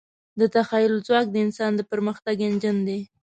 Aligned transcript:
د 0.39 0.41
تخیل 0.55 0.93
ځواک 1.07 1.27
د 1.31 1.35
انسان 1.45 1.71
د 1.75 1.81
پرمختګ 1.91 2.35
انجن 2.47 2.77
دی. 2.87 2.99